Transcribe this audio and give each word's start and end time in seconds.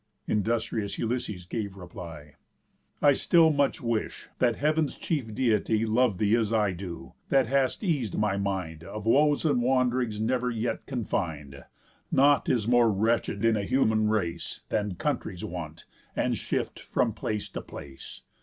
Industrious 0.25 0.97
Ulysses 0.97 1.45
gave 1.45 1.75
reply: 1.77 2.33
"I 3.03 3.13
still 3.13 3.51
much 3.53 3.81
wish, 3.83 4.29
that 4.39 4.55
Heav'n's 4.55 4.95
chief 4.95 5.31
Deity 5.31 5.85
Lov'd 5.85 6.17
thee, 6.17 6.33
as 6.35 6.51
I 6.51 6.71
do, 6.71 7.13
that 7.29 7.45
hast 7.45 7.83
eas'd 7.83 8.17
my 8.17 8.35
mind 8.35 8.83
Of 8.83 9.05
woes 9.05 9.45
and 9.45 9.61
wand'rings 9.61 10.19
never 10.19 10.49
yet 10.49 10.87
confin'd. 10.87 11.65
_Nought 12.11 12.49
is 12.49 12.67
more 12.67 12.91
wretched 12.91 13.45
in 13.45 13.55
a 13.55 13.61
human 13.63 14.09
race, 14.09 14.61
Than 14.69 14.95
country's 14.95 15.45
want, 15.45 15.85
and 16.15 16.35
shift 16.35 16.79
from 16.79 17.13
place 17.13 17.47
to 17.49 17.61
place. 17.61 18.21